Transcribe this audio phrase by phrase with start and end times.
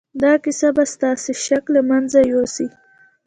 [0.21, 2.67] دا کیسه به ستاسې شک له منځه یوسي